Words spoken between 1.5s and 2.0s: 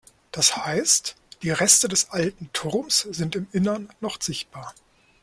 Reste